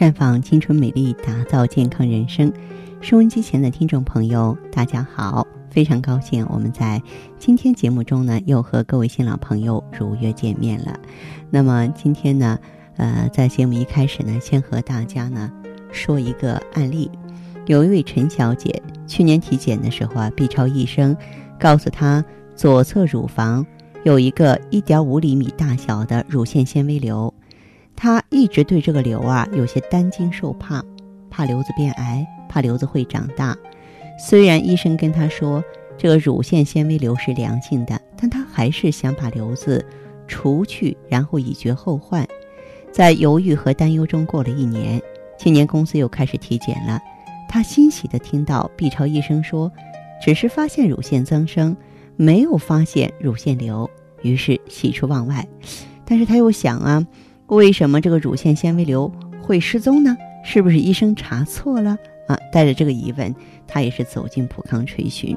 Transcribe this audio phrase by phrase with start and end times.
[0.00, 2.50] 绽放青春美丽，打造健康人生。
[3.02, 7.02] 收音机前的听众朋友，大家好，非常高兴我们在
[7.38, 10.98] 今天节目中呢，又和各位新老朋友如约见面了。
[11.50, 12.58] 那么今天呢，
[12.96, 15.52] 呃，在节目一开始呢，先和大家呢
[15.92, 17.10] 说一个案例。
[17.66, 21.14] 有一位陈小姐，去年体检的时候啊，B 超医生
[21.58, 22.24] 告诉她
[22.56, 23.66] 左侧乳房
[24.04, 27.29] 有一个一点五厘米大小的乳腺纤维瘤。
[28.02, 30.82] 她一直对这个瘤啊有些担惊受怕，
[31.28, 33.54] 怕瘤子变癌，怕瘤子会长大。
[34.18, 35.62] 虽然医生跟她说
[35.98, 39.84] 这个乳腺纤维瘤是良性的，但她还是想把瘤子
[40.26, 42.26] 除去，然后以绝后患。
[42.90, 44.98] 在犹豫和担忧中过了一年，
[45.36, 46.98] 今年公司又开始体检了。
[47.50, 49.70] 她欣喜地听到 B 超医生说，
[50.24, 51.76] 只是发现乳腺增生，
[52.16, 53.90] 没有发现乳腺瘤，
[54.22, 55.46] 于是喜出望外。
[56.06, 57.06] 但是她又想啊。
[57.56, 59.10] 为什么这个乳腺纤维瘤
[59.42, 60.16] 会失踪呢？
[60.44, 61.98] 是不是医生查错了
[62.28, 62.38] 啊？
[62.52, 63.34] 带着这个疑问，
[63.66, 65.36] 他也是走进普康垂询。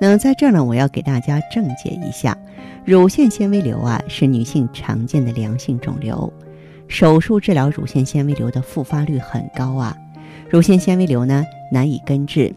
[0.00, 2.36] 那在这儿呢，我要给大家正解一下：
[2.84, 6.32] 乳腺纤维瘤啊是女性常见的良性肿瘤，
[6.88, 9.96] 手术治疗乳腺纤维瘤的复发率很高啊。
[10.48, 12.52] 乳腺纤维瘤呢难以根治，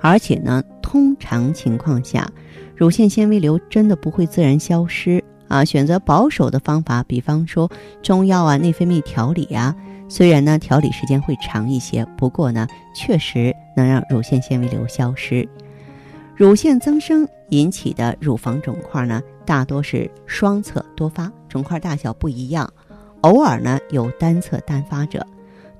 [0.00, 2.30] 而且呢，通常情况下，
[2.76, 5.24] 乳腺纤维瘤真的不会自然消失。
[5.48, 7.70] 啊，选择保守的方法，比方说
[8.02, 9.74] 中药啊、内分泌调理啊，
[10.08, 15.48] 虽然呢调理时间会长一些，不过呢确实能让乳腺纤维瘤消失。
[16.34, 22.68] 乳腺增生引起的乳房肿块呢，大多是双侧多发，肿块大小不一样，
[23.20, 25.24] 偶尔呢有单侧单发者。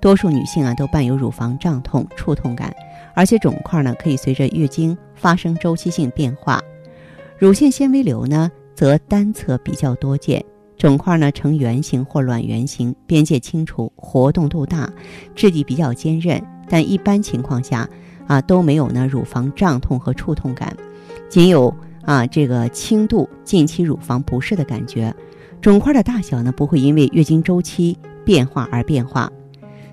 [0.01, 2.73] 多数女性啊都伴有乳房胀痛、触痛感，
[3.15, 6.61] 而且肿块呢可以随着月经发生周期性变化。
[7.39, 8.51] 乳腺纤维瘤呢？
[8.75, 10.45] 则单侧比较多见，
[10.77, 14.93] 肿块呢呈圆形或卵圆形，边界清楚，活动度大，
[15.35, 17.89] 质地比较坚韧，但一般情况下
[18.27, 20.77] 啊都没有呢乳房胀痛和触痛感，
[21.29, 25.15] 仅有啊这个轻度近期乳房不适的感觉。
[25.61, 29.31] 肿块的大小呢不会因为月经周期变化而变化。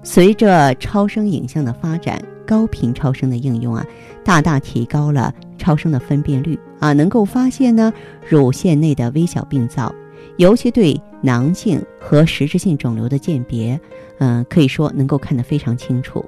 [0.04, 3.86] 随着超声影像的发展，高频超声的应用啊，
[4.26, 6.60] 大大提高了超声的分辨率。
[6.82, 7.94] 啊，能够发现呢
[8.28, 9.94] 乳腺内的微小病灶，
[10.38, 13.80] 尤其对囊性和实质性肿瘤的鉴别，
[14.18, 16.26] 嗯，可以说能够看得非常清楚。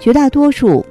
[0.00, 0.84] 绝大多数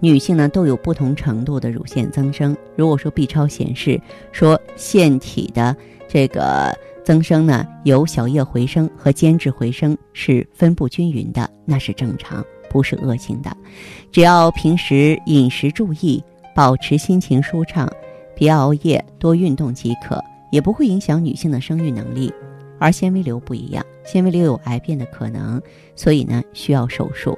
[0.00, 2.56] 女性呢都有不同程度的乳腺增生。
[2.74, 4.00] 如果说 B 超显示
[4.32, 5.76] 说腺体的
[6.08, 13.54] 这个增生呢有小叶回声和间质回声是分布均匀的，那是正常，不是恶性的。
[14.10, 17.86] 只要平时饮食注意，保持心情舒畅。
[18.36, 22.32] 别熬夜，多运动即可，也不会影响女性的生育能力。
[22.78, 25.60] 而纤维瘤不一样，纤维瘤有癌变的可能，
[25.94, 27.36] 所以呢需要手术。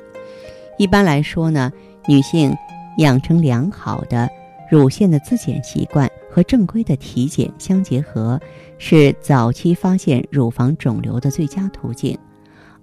[0.76, 1.72] 一般来说呢，
[2.08, 2.52] 女性
[2.98, 4.28] 养成良好的
[4.68, 8.40] 乳腺的自检习惯和正规的体检相结合，
[8.78, 12.18] 是早期发现乳房肿瘤的最佳途径。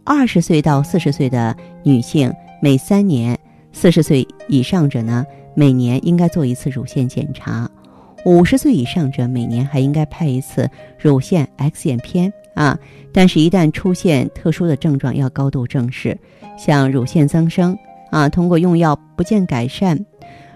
[0.06, 3.38] 二十岁到四十岁的女性每三年，
[3.74, 5.26] 四十岁以上者呢
[5.56, 7.70] 每年应该做一次乳腺检查。
[8.26, 12.78] 五十岁以上者每年还应该拍一次乳腺 X 线片啊，
[13.14, 16.18] 但是，一旦出现特殊的症状，要高度重视，
[16.58, 17.78] 像乳腺增生
[18.10, 20.04] 啊，通过用药不见改善，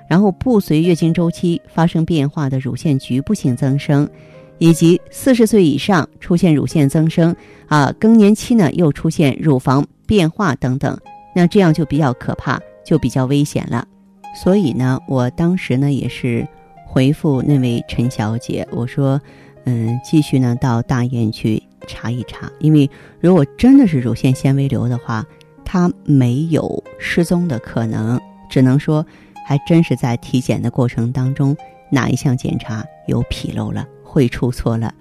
[0.09, 4.09] 然后不随月经周期发生变化的乳腺局部性增生，
[4.57, 7.35] 以及四十岁以上出现乳腺增生
[7.67, 10.97] 啊，更年期呢又出现乳房变化等等，
[11.35, 13.85] 那这样就比较可怕，就比较危险了。
[14.33, 16.47] 所以呢，我当时呢也是。
[16.91, 19.21] 回复那位陈小姐，我说，
[19.65, 22.89] 嗯，继续呢到大医院去查一查，因为
[23.19, 25.23] 如果真的是乳腺纤维瘤的话，
[25.63, 28.19] 它没有失踪的可能，
[28.49, 29.05] 只能说
[29.45, 31.55] 还真是在体检的过程当中
[31.91, 34.91] 哪一项检查有纰漏了，会出错了。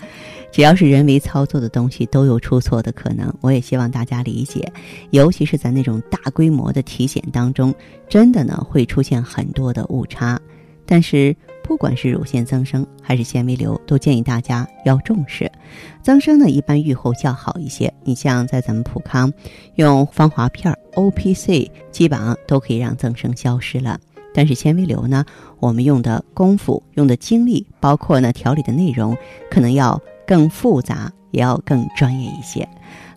[0.52, 4.70] 只要是人为操作的东西都有出错的可能，我也希望大家理解，
[5.08, 7.74] 尤其是在那种大规模的体检当中，
[8.10, 10.38] 真的呢会出现很多的误差，
[10.84, 11.34] 但是。
[11.68, 15.52] 不管是乳腺增生还是纤维瘤，都建议大家要重视。
[16.00, 17.92] 增生呢，一般愈后较好一些。
[18.02, 19.30] 你像在咱们普康
[19.74, 24.00] 用芳华片、O P C，基本上都可以让增生消失了。
[24.32, 25.26] 但是纤维瘤呢，
[25.60, 29.14] 我们用的功夫、用的精力，包括呢调理的内容，
[29.50, 32.66] 可能要更复杂，也要更专业一些。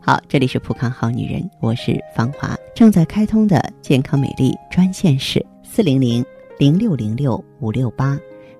[0.01, 6.25] 好，这里是普康好女人，我是芳华，正在开通的健康美丽专线是四零零
[6.59, 8.19] 零六零六五六八。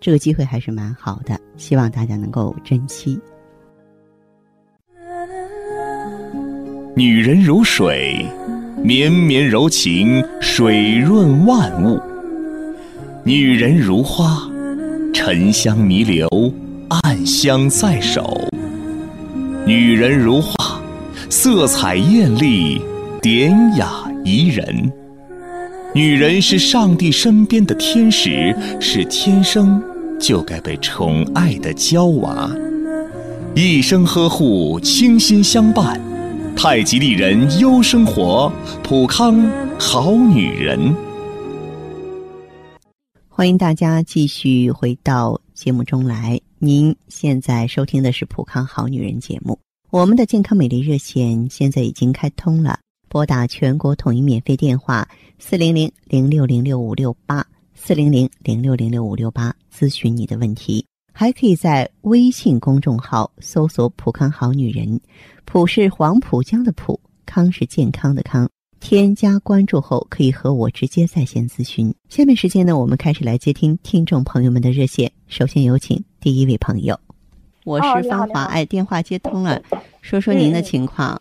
[0.00, 3.20] 这个机会还是蛮好的，希望大家能够珍惜。
[6.96, 8.24] 女人如水，
[8.82, 12.00] 绵绵柔情，水润万物。
[13.24, 14.50] 女人如花，
[15.12, 16.28] 沉香弥留，
[16.88, 18.40] 暗香在手。
[19.66, 20.80] 女人如画，
[21.28, 22.80] 色彩艳丽，
[23.20, 23.90] 典雅
[24.24, 24.90] 怡人。
[25.94, 29.82] 女人是上帝身边的天使，是天生
[30.20, 32.54] 就该被宠爱的娇娃，
[33.56, 35.98] 一生呵护，倾心相伴。
[36.54, 38.52] 太极丽人优生活，
[38.84, 39.42] 普康
[39.78, 40.94] 好女人。
[43.28, 46.38] 欢迎大家继续回到节目中来。
[46.58, 49.58] 您现在收听的是《普康好女人》节目。
[49.90, 52.78] 我们的健康美丽热线现在已经开通了，
[53.08, 55.08] 拨打全国统一免费电话
[55.38, 57.46] 四零零零六零六五六八
[57.82, 60.84] 四零零零六零六五六八咨询你的问题。
[61.14, 65.00] 还可以在微信公众号搜索“普康好女人”，
[65.46, 68.46] 普是黄浦江的浦，康是健康的康。
[68.80, 71.92] 添加关注后，可以和我直接在线咨询。
[72.10, 75.10] 下面时间呢，我们开始来接听听众朋友们的热线。
[75.26, 77.00] 首先有请第一位朋友，
[77.64, 79.60] 我是芳华，哎，电话接通了，
[80.02, 81.20] 说说您的情况。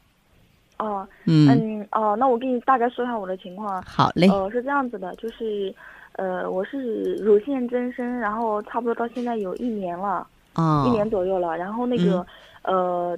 [0.77, 3.81] 哦，嗯，哦，那我给你大概说一下我的情况。
[3.81, 4.27] 好嘞。
[4.27, 5.73] 呃，是这样子的，就是，
[6.19, 11.57] 呃，我是乳腺增生，然后差不多到现在有一年了，哦，一年左右了。
[11.57, 12.25] 然后那个，
[12.63, 13.17] 呃。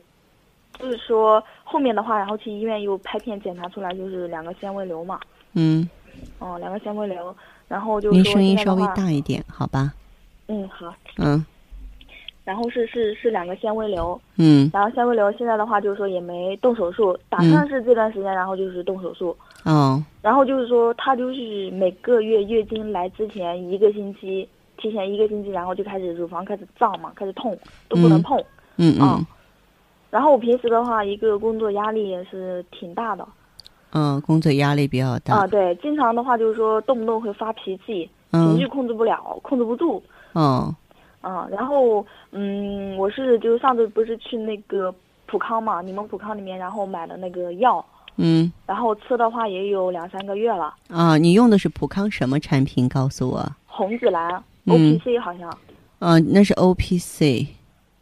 [0.79, 5.19] 就是说后面的话，然后去医院又拍片检查出来就是两个纤维瘤嘛。
[5.53, 5.87] 嗯。
[6.39, 7.35] 哦，两个纤维瘤，
[7.67, 9.93] 然后就您声音稍微大一点，好吧？
[10.47, 10.91] 嗯，好。
[11.17, 11.45] 嗯。
[12.43, 14.19] 然后是是是两个纤维瘤。
[14.37, 14.69] 嗯。
[14.73, 19.35] 然后纤维瘤现在的话就是说也没动手术，打算是这段时间然后就是动手术。
[19.63, 20.03] 哦。
[20.21, 24.47] 然后就是说他就是每个月月经来之前一个星期，
[24.77, 27.57] 提前一个星期，然后就开始乳房开始胀嘛，开始痛，
[27.87, 28.37] 都不能碰。
[28.77, 29.25] 嗯嗯。
[30.09, 33.25] 然后我平时的话，一个工作压力也是挺大的。
[33.93, 35.35] 嗯，工作压力比较大。
[35.35, 40.01] 啊，对，经常的话就是说动不动会发脾气，情绪控制不了，控制不住。
[40.33, 40.73] 嗯。
[41.23, 44.93] 嗯，然后嗯，我是就上次不是去那个
[45.27, 47.83] 普康嘛，你们普康里面，然后买的那个药。
[48.17, 48.51] 嗯。
[48.65, 50.73] 然后吃的话也有两三个月了。
[50.89, 52.89] 啊，你用的是普康什么产品？
[52.89, 53.47] 告诉我。
[53.65, 54.33] 红紫蓝
[54.67, 55.55] ，O P C 好像。
[55.99, 57.47] 嗯，那是 O P C。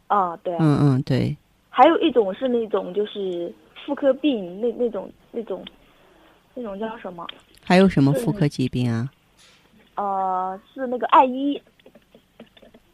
[0.06, 0.54] 啊，对。
[0.58, 1.36] 嗯嗯，对。
[1.68, 3.54] 还有一种是那种就是
[3.86, 5.62] 妇科病那那种那种，
[6.54, 7.26] 那种叫什么？
[7.62, 9.08] 还有什么妇科疾病啊？
[9.94, 11.60] 呃，是那个艾依。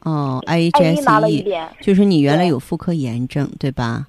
[0.07, 1.45] 哦，I H S E，
[1.81, 4.07] 就是你原来有妇科炎症对吧？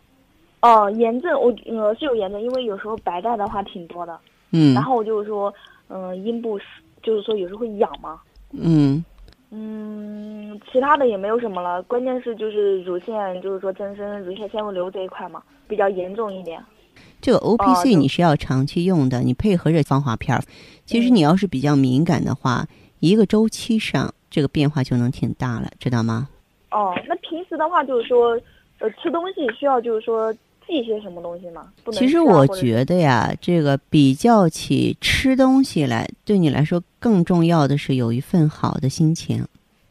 [0.62, 4.16] 哦，炎症我呃是有炎症，因为有时候白带的话挺多的。
[4.52, 4.76] 嗯。
[4.76, 5.52] 然后我就是说，
[5.88, 6.66] 嗯，阴部是
[7.02, 8.20] 就是说有时候会痒嘛。
[8.52, 9.04] 嗯。
[9.50, 16.62] 嗯，其他的也没有什么了，关键是就是乳腺，就是说增生、乳腺纤维瘤这一块嘛，比较严重一点。
[17.20, 20.44] 这个 O P C 你是要长期用的，你配合着防滑片儿。
[20.86, 22.68] 其实你要是比较敏感的话，
[23.00, 26.30] 一个周期上这个变化就能挺大了，知道吗？
[26.72, 28.40] 哦，那平时的话就是说，
[28.80, 30.34] 呃，吃东西需要就是说
[30.68, 31.72] 忌些什么东西吗？
[31.94, 39.48] 其实我觉得呀，这个比较起吃东西来，对你来说更重要的是有一份好的心情。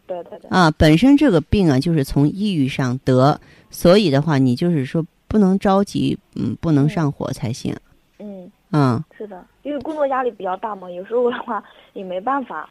[0.07, 0.51] 对对对。
[0.51, 7.75] 啊，本身这个病啊，就是从抑郁上得，所以的话，你就是说不能着急，嗯，不能上火才行。
[8.19, 8.53] 嗯。
[8.73, 9.03] 嗯。
[9.17, 12.69] 是的，因为工作压力比较大嘛，有时候的话也没办法。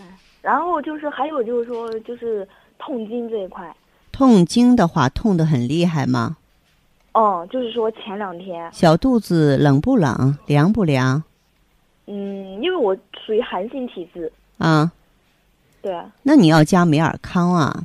[0.00, 0.08] 嗯。
[0.42, 3.74] 然后就是还有就是说，就是痛经这一块。
[4.10, 6.36] 痛经的话，痛得很厉害吗？
[7.12, 11.22] 哦，就是说前两天小肚子冷不冷，凉不凉？
[12.06, 14.32] 嗯，因为我属于寒性体质。
[14.58, 14.90] 啊。
[15.82, 15.98] 对。
[16.22, 17.84] 那你要加美尔康啊。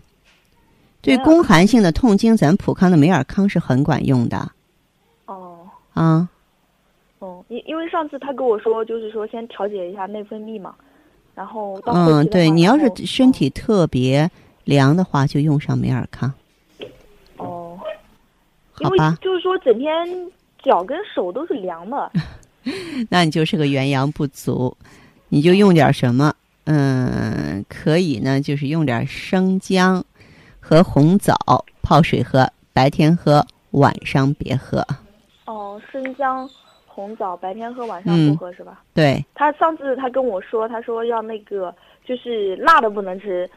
[1.02, 4.52] 对宫寒性的痛经，咱普康的美尔康是很管用的。
[5.26, 5.68] 哦。
[5.94, 6.30] 啊。
[7.20, 10.76] 哦，因因为上次他跟我说，就是说先调节一下内分泌嘛，
[11.36, 14.30] 然后到嗯，对你要是身体特别
[14.64, 16.32] 凉的话，就用上美尔康。
[17.38, 17.78] 哦
[18.72, 19.94] 好吧，就是说整天
[20.64, 22.12] 脚跟手都是凉的，
[23.10, 24.76] 那你就是个元阳不足，
[25.30, 26.34] 你就用点什么？
[26.66, 30.04] 嗯，可以呢，就是用点生姜
[30.60, 31.36] 和红枣
[31.82, 34.86] 泡水喝，白天喝，晚上别喝。
[35.46, 36.50] 哦，生姜、
[36.96, 38.82] 红枣，白天喝，晚上嗯不喝、是吧？
[38.94, 41.76] 对，他上次他跟我说，他说要那个
[42.06, 43.50] 就是辣的不能吃，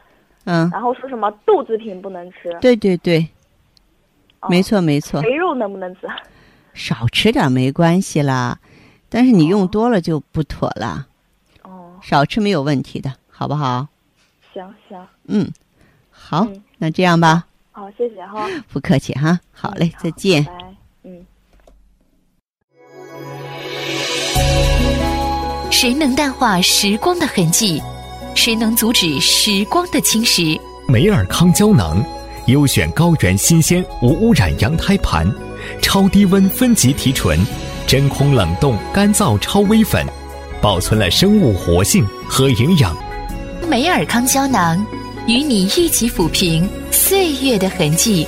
[0.43, 3.25] 嗯，然后说什么豆制品不能吃，对对对，
[4.41, 6.01] 哦没错没错，肥肉能不能吃？
[6.73, 8.59] 少吃点没关系啦，
[9.07, 11.07] 但是你用哦多了就不妥了，
[11.63, 13.87] 哦，少吃没有问题的，好不好？
[14.53, 15.49] 行行，嗯，
[16.11, 18.45] 好，嗯那这样吧，好，谢谢哈。
[18.73, 20.43] 不客气哈，好嘞，嗯再见。
[20.43, 20.68] 拜拜。
[25.79, 27.81] 谁能淡化时光的痕迹？
[28.35, 30.59] 谁能阻止时光的侵蚀？
[30.89, 32.03] 美尔康胶囊，
[32.47, 35.25] 优选高原新鲜无污染羊胎盘，
[35.81, 37.39] 超低温分级提纯，
[37.87, 40.05] 真空冷冻干燥超微粉，
[40.61, 42.93] 保存了生物活性和营养。
[43.65, 44.85] 美尔康胶囊
[45.27, 48.27] 与你一起抚平岁月的痕迹。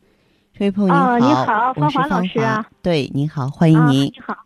[0.53, 2.65] 这位朋友您好，哦你好我是芳华老师啊。
[2.83, 4.03] 对，您好，欢迎啊，您。
[4.03, 4.37] 你好，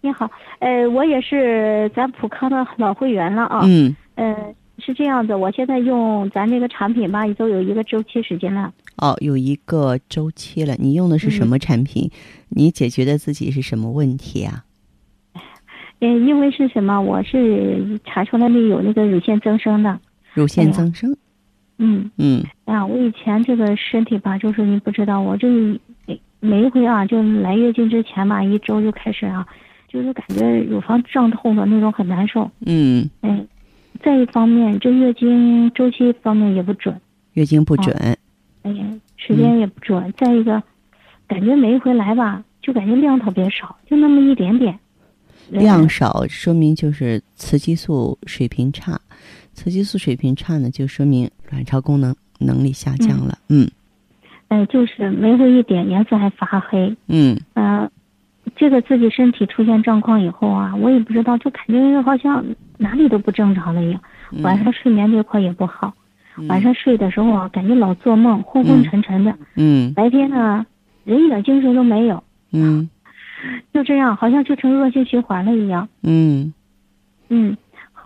[0.00, 3.60] 你好，呃，我也是咱普康的老会员了啊。
[3.64, 4.34] 嗯呃，
[4.78, 8.72] 是这样子，我现在用咱这个产品吧，也都有一个周期时间了。
[8.96, 10.74] 哦，有一个周期了。
[10.78, 12.10] 你用的是什么产品？
[12.48, 14.64] 你解决的自己是什么问题啊？
[16.00, 17.00] 嗯、 因为是什么？
[17.00, 20.00] 我是查出来那有那个乳腺增生的。
[20.32, 21.16] 乳腺增生。
[21.78, 25.48] 嗯，嗯啊，我以前这个身体吧，就是你不知道，我这
[26.06, 29.46] 每每一回啊，就来月经之前吧，一周就开始啊，
[29.88, 32.50] 就是感觉乳房胀痛的那种，很难受。
[32.60, 33.46] 嗯，哎，
[34.02, 36.98] 再一方面，这月经周期方面也不准。
[37.34, 37.94] 月经不准。
[38.62, 38.84] 哎呀，
[39.16, 40.12] 时间也不准。
[40.16, 40.62] 再一个，
[41.28, 44.78] 感觉每一回来吧，就感觉量特别少，就那么一点点。
[45.50, 49.00] 量少说明就是雌激素水平差，
[49.52, 53.38] 雌激素水平差呢，就说明卵巢功能能力下降了。
[53.48, 53.68] 嗯
[54.48, 56.96] 呃，就是每回一点，颜色还发黑。
[57.08, 57.90] 嗯呃，
[58.54, 62.44] 这个自己身体出现状况以后啊，我也不知道，就感觉好像
[62.78, 64.00] 哪里都不正常了一样。
[64.32, 65.94] 嗯晚上睡眠这块也不好，
[66.36, 69.36] 嗯晚上睡的时候啊，感觉老做梦，昏昏沉沉的。
[69.56, 70.64] 嗯白天呢，
[71.04, 72.22] 人一点精神都没有，
[72.52, 72.88] 嗯
[73.72, 75.88] 就这样，好像就成恶性循环了一样。
[76.02, 76.52] 嗯
[77.28, 77.56] 嗯，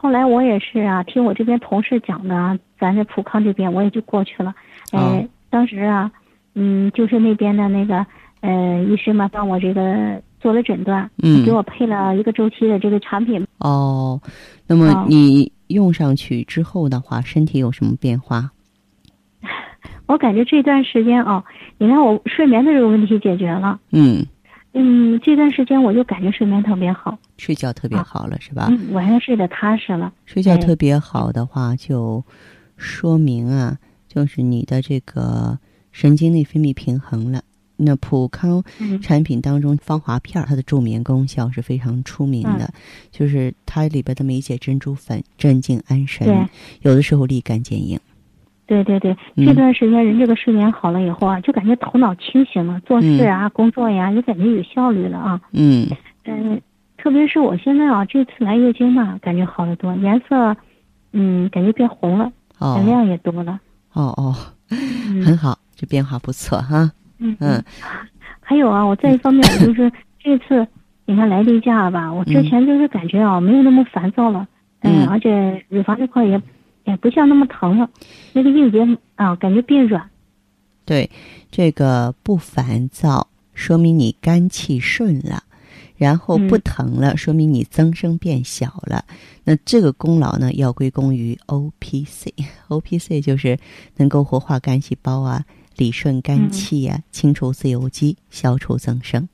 [0.01, 4.55] 后来我也是啊，听我这边同事讲的啊，咱这普康这边我也就过去了。
[4.93, 6.11] 呃，哦当时啊，
[6.55, 8.07] 嗯，就是那边的那个
[8.41, 13.47] 呃医师嘛，帮我这个做了诊断，嗯给我配了一个周期的这个产品。
[13.59, 14.19] 哦，
[14.67, 18.51] 那么哦你用上去之后的话，身体有什么变化？
[20.09, 21.45] 我感觉这段时间啊，
[21.77, 24.25] 你看我睡眠的这个问题解决了，嗯，
[24.73, 28.69] 嗯，这段时间我就感觉睡眠特别好，睡觉特别啊好了，是吧？
[28.71, 30.13] 嗯，晚上睡得踏实了。
[30.27, 32.25] 睡觉哎特别好的话，就
[32.77, 35.59] 说明啊，就是你的这个
[35.91, 37.43] 神经内分泌平衡了。
[37.83, 42.73] 那普康嗯产品当中，芳华片儿它的助眠功效是非常出名的，嗯
[43.11, 46.47] 就是它里边的梅姐珍珠粉镇静安神，
[46.83, 47.99] 有的时候立竿见影。
[48.71, 49.45] 对对对，嗯。
[49.47, 55.41] 这段时间人这个睡眠好了以后啊，就感觉头脑清醒了，做事啊、工作呀，就感觉有效率了啊。
[55.53, 55.89] 嗯。
[56.25, 56.61] 嗯，
[56.97, 60.57] 特别是我现在啊，这次来月经嘛，感觉好得多，颜色，
[61.13, 62.81] 嗯，感觉变红了，哦。
[62.87, 63.59] 量也多了。
[63.93, 64.35] 哦哦，
[64.71, 65.21] 嗯。
[65.25, 66.91] 很好，这变化不错哈。
[67.19, 67.63] 嗯嗯，
[68.41, 69.91] 还有啊，我再一方面就是
[70.23, 70.67] 这次
[71.07, 74.47] 你看来例假吧，我之前就是感觉啊没有那么烦躁了，
[74.83, 75.09] 嗯。
[75.09, 76.41] 而且乳房这块也
[76.85, 77.89] 也不像那么疼了，
[78.33, 80.11] 那个硬结啊感觉变软。
[80.85, 81.11] 对，
[81.51, 85.45] 这个不烦躁，说明你肝气顺了；
[85.97, 89.05] 然后不嗯疼了，说明你增生变小了。
[89.45, 92.35] 那这个功劳呢，要归功于 O P C。
[92.69, 93.59] O P C 就是
[93.97, 95.45] 能够活化肝细胞啊，
[95.77, 99.29] 理顺肝气呀、清除自由基，消除增生。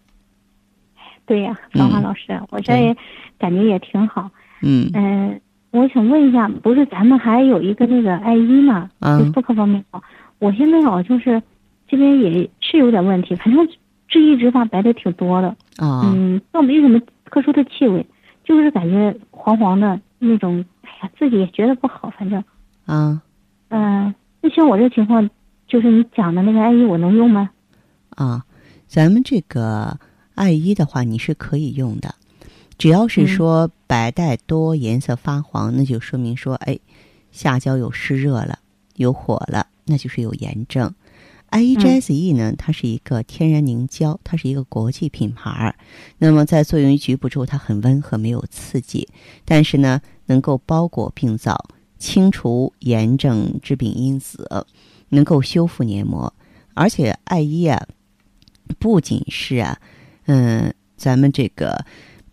[1.24, 2.96] 对呀，芳华老师，我这也
[3.38, 4.30] 感觉也挺好。
[4.62, 5.40] 嗯嗯、
[5.76, 9.18] 我想问一下，不是咱们还有一个那个爱医嘛，嗯。
[9.18, 10.02] 就妇科方面好。
[10.38, 11.42] 我现在哦，就是
[11.87, 13.68] 这边也是有点问题，反正
[14.09, 18.06] 这一直发白的挺多的，啊嗯，倒没什么特殊的气味，
[18.45, 22.42] 就是感觉黄黄的那种，哎呀，自己也觉得不好，反正，
[22.87, 23.21] 啊
[23.68, 25.28] 嗯、那像我这情况，
[25.66, 27.50] 就是你讲的那个爱医，我能用吗？
[28.11, 28.45] 啊，
[28.87, 29.99] 咱们这个
[30.35, 32.14] 爱伊的话，你是可以用的，
[32.78, 36.78] 只要是嗯说白带多、颜色发黄，那就说明说，哎，
[37.33, 38.59] 下焦有湿热了，
[38.97, 40.95] 有火了，那就是有炎症。
[41.49, 45.76] I E G S E 呢，它是一个天然凝胶，它是一个国际品牌儿。
[46.18, 49.09] 那么在作用于局部之后，它很温和，没有刺激，
[49.45, 51.56] 但是呢，能够包裹病灶，
[51.99, 54.66] 清除炎症致病因子，
[55.11, 56.30] 能够修复黏膜。
[56.75, 57.80] 而且爱伊啊，
[58.80, 59.78] 不仅是啊，
[60.26, 61.87] 嗯，咱们这个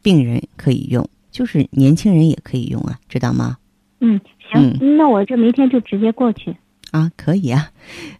[0.04, 3.58] 病人可以用，就是年轻人也可以用啊，知道吗？
[4.02, 4.20] 嗯，
[4.52, 6.56] 行，那我这明天就直接过去。
[6.92, 7.72] 啊，可以啊，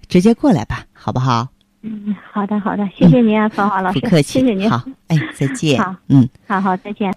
[0.08, 1.50] 直接过来吧，好不好？
[1.82, 4.70] 嗯，好的，好的，谢谢您啊，芳华老师，不客气，谢谢您。
[4.70, 5.78] 好，哎，再见。
[5.78, 7.14] 好，嗯，好好，再见。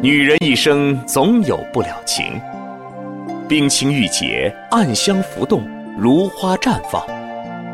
[0.00, 2.40] 女人一生总有不了情，
[3.48, 5.66] 冰清玉洁，暗香浮动，
[5.98, 7.04] 如花绽放，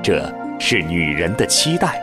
[0.03, 2.01] 这是女人的期待。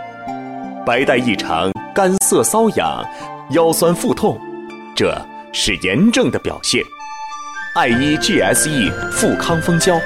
[0.86, 3.04] 白带异常，干涩瘙痒，
[3.52, 4.40] 腰酸腹痛，
[4.96, 5.16] 这
[5.52, 6.84] 是炎症的表现。
[7.76, 10.00] 爱伊 GSE 富康蜂胶，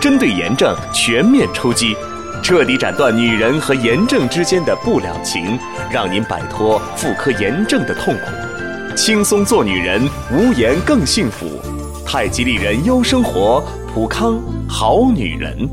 [0.00, 1.96] 针对炎症全面出击，
[2.42, 5.58] 彻底斩断女人和炎症之间的不了情，
[5.90, 8.96] 让您摆脱妇科炎症的痛苦。
[8.96, 11.46] 轻松做女人，无颜更幸福。
[12.04, 13.62] 太极丽人优生活，
[13.94, 15.68] 普康好女人。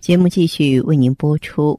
[0.00, 1.78] 节目继续为您播出。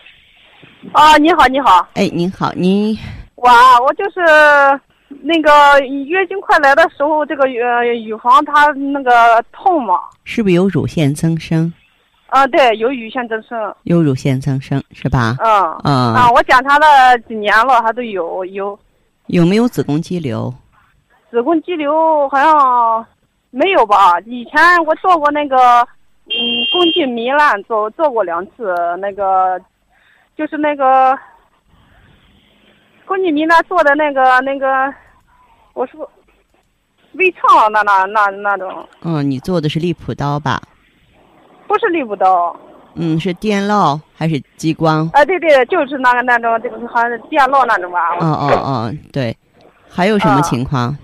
[0.93, 2.97] 啊，你好，你好，哎，您好，您
[3.35, 4.19] 我啊我就是
[5.21, 11.71] 那个月经快来的时候，这个呃乳房它那个痛嘛，是不是有乳腺增生？
[12.27, 15.35] 啊，对，有乳腺增生，有乳腺增生是吧？
[15.39, 18.77] 嗯，嗯啊，我检查了几年了，还都有有
[19.27, 20.53] 有没有子宫肌瘤？
[21.29, 23.05] 子宫肌瘤，好像
[23.49, 24.19] 没有吧？
[24.25, 25.57] 以前我做过那个
[26.27, 26.35] 嗯
[26.71, 29.59] 宫颈糜烂，做做过两次，那个
[30.41, 31.15] 就是那个
[33.05, 34.91] 宫颈糜烂做的那个那个，
[35.75, 36.09] 我说
[37.13, 40.59] 微创那那那那种，嗯，你做的是利普刀吧？
[41.67, 42.55] 不是利普刀，
[42.95, 45.07] 嗯，是电烙还是激光？
[45.13, 47.99] 啊，对对，就是那个那种，这个好像是电烙那种吧。
[48.19, 49.37] 哦哦哦，对。
[49.87, 50.97] 还有什么啊情况？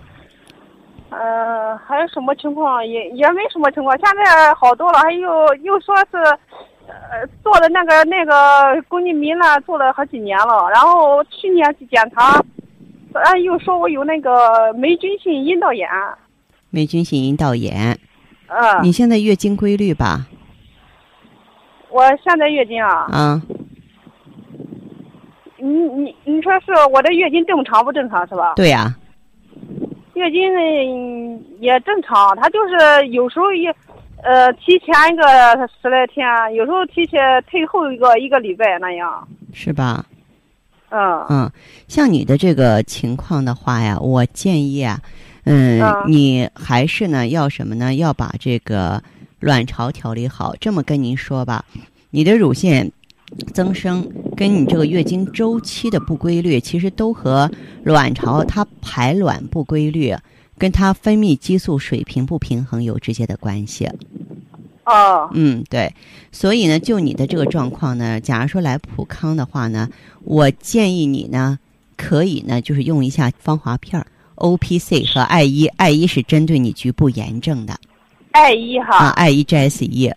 [1.12, 2.84] 呃，还有什么情况？
[2.84, 5.00] 也也没什么情况，现在好多了。
[5.00, 6.18] 还有又说是，
[7.10, 12.34] 呃，做的那个那个宫颈糜烂做了好几年了，然后去年去检查，
[13.14, 15.88] 啊，又说我有那个霉菌性阴道炎。
[16.70, 17.98] 霉菌性阴道炎。
[18.48, 20.28] 嗯，你现在月经规律吧？
[21.90, 23.42] 我现在月经啊，啊，
[25.58, 28.54] 你你你说是我的月经正常不正常是吧？
[28.56, 28.94] 对呀、
[30.14, 33.74] 月经嗯也正常，它就是有时候也，
[34.24, 35.24] 呃，提前一个
[35.82, 36.26] 十来天，
[36.56, 39.28] 有时候提前退后一个一个礼拜那样。
[39.54, 40.06] 是吧？
[40.90, 41.52] 嗯嗯，
[41.88, 45.00] 像你的这个情况的话呀，我建议啊，
[45.44, 47.94] 嗯，嗯你还是呢要什么呢？
[47.96, 49.02] 要把这个
[49.40, 50.56] 卵巢调理好。
[50.60, 51.64] 这么跟您说吧，
[52.10, 52.90] 你的乳腺
[53.54, 57.50] 增生跟你这个月经周期的不规律，其实都和
[57.84, 60.16] 卵巢它排卵不规律，
[60.58, 63.90] 跟它分泌激素水平不平衡有直接的关系。
[64.86, 65.94] 哦嗯，对，
[66.32, 69.90] 所以呢，就你的这个状况呢，假如说来普康的话呢，
[70.24, 71.60] 我建议你呢，
[71.98, 77.78] 可以呢，就是用一下芳华片儿、O P C 和艾依，艾依是针对你局部炎症的
[78.32, 79.10] 爱一啊，哈。
[79.10, 80.14] 艾依 G S E。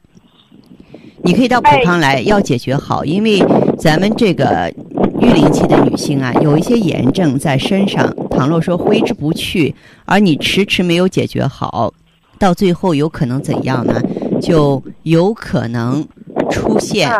[1.22, 3.44] 你可以到普康来，要解决好，因为
[3.79, 4.72] 咱们这个
[5.21, 11.93] 育龄期的女性啊，有一些炎症在身上，倘若说挥之不去，而你迟迟没有解决好，
[12.39, 14.01] 到最后有可能怎样呢？
[14.41, 16.07] 就有可能
[16.51, 17.11] 出现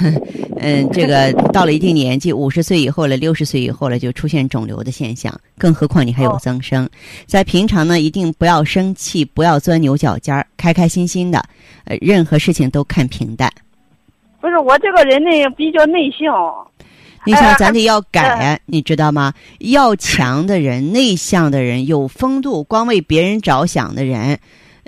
[0.00, 0.22] 嗯
[0.62, 6.88] 嗯，这个到了一定年纪，五十岁以后了，六十岁以后了，就出现肿瘤的现象，更何况你还有增生。
[7.26, 11.42] 在平常呢，一定不要生气，不要钻牛角尖儿，开开心心的，
[11.84, 13.50] 呃，任何事情都看平淡。
[14.40, 16.32] 不是我这个人呢比较内向，
[17.24, 19.32] 你想，咱得要改，你知道吗？
[19.60, 24.38] 要强的人、内向的人、有风度、光为别人着想的人，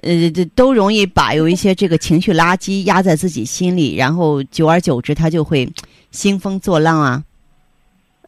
[0.03, 5.69] 呃，这都容易把有一些这个情绪垃圾压在自己心里，然后久而久之，他就会
[6.11, 7.23] 兴风作浪啊。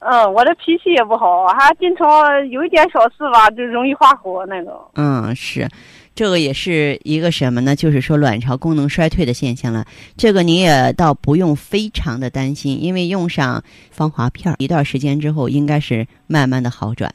[0.00, 4.72] 嗯，我的脾气也不好，还经常有一点小事吧，就容易发火那种。
[4.94, 5.68] 嗯，是。
[6.16, 7.76] 这个也是一个什么呢？
[7.76, 9.86] 就是说卵巢功能衰退的现象了。
[10.16, 17.14] 这个你也倒不用非常的担心，因为用上芳华片一段时间之后，应该是慢慢的好转。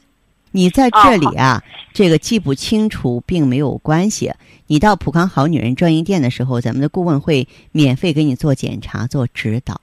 [0.52, 1.60] 你在这里啊，
[1.92, 4.32] 这个记不清楚并没有关系。
[4.68, 9.80] 你到普康好女人专营店的时候，咱们的顾问会免费给你做检查、做指导。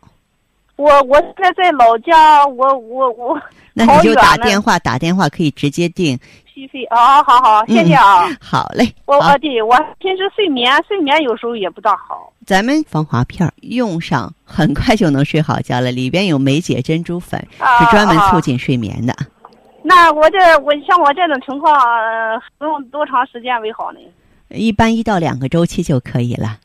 [0.78, 3.38] 我我现在在老家，我我我。
[3.74, 6.18] 那你就打电话，打电话可以直接订。
[6.60, 8.28] 续费啊，好好，谢谢啊。
[8.42, 8.94] 好嘞。
[9.06, 12.32] 我我对我平时睡眠睡眠有时候也不大好。
[12.46, 17.40] 咱们防滑片用上很快就能睡好觉了，里边有梅姐珍珠粉，
[17.80, 19.14] 是专门促进睡眠的。
[19.84, 21.74] 那我这我像我这种情况，
[22.60, 24.00] 用多长时间为好呢？
[24.50, 26.58] 一般一到两个周期就可以了。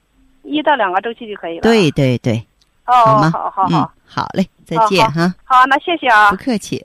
[0.42, 1.62] 一到两个周期就可以了。
[1.62, 2.44] 对对对。
[2.86, 3.30] 哦，好吗？
[3.30, 5.32] 好好好，好嘞，再见哈。
[5.44, 6.30] 好，那谢谢啊。
[6.30, 6.84] 不客气。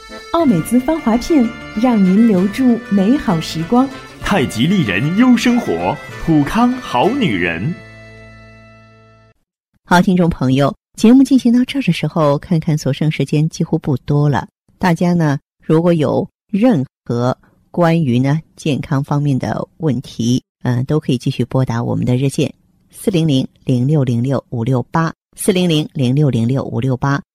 [0.31, 3.87] 奥美姿芳华片，让您留住美好时光。
[4.21, 7.73] 太极丽人优生活，普康好女人。
[9.83, 14.47] 好，听众朋友，节目进行到这儿的时候，看看所剩时间几乎不多了。
[14.79, 17.37] 大家呢，如果有任何
[17.69, 22.53] 关于呢健康方面的问题，嗯，都可以继续拨打我们的热线
[22.89, 27.21] 四零零零六零六五六八四零零零六零六五六八。